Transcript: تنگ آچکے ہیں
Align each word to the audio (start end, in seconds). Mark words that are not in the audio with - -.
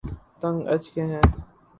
تنگ 0.39 0.59
آچکے 0.73 1.03
ہیں 1.11 1.21